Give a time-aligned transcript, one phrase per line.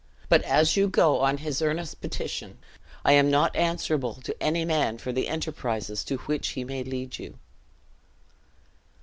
[0.29, 2.57] But as you go on his earnest petition,
[3.05, 7.19] I am not answerable to any man for the enterprises to which he may lead
[7.19, 7.37] you."